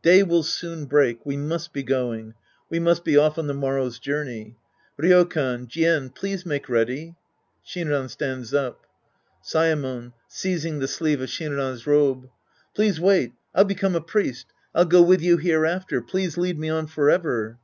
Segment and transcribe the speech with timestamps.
[0.00, 1.26] Day will soon break.
[1.26, 2.32] We must be going.
[2.70, 4.56] We must be off on the morrow's journey.
[4.98, 7.16] Ryokan, Jien, please make ready.
[7.62, 8.86] (Shinran stands up?)
[9.42, 12.30] Saemon {seizing the sleeve o/'Shinran's robe).
[12.74, 13.32] Please wait.
[13.54, 14.46] I'll become a priest.
[14.74, 16.00] I'll go with you here after.
[16.00, 17.58] Please lead me on forever.